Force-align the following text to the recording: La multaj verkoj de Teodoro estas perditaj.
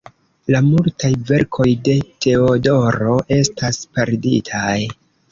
La 0.53 0.59
multaj 0.67 1.09
verkoj 1.31 1.67
de 1.87 1.93
Teodoro 2.25 3.17
estas 3.35 3.79
perditaj. 3.99 4.73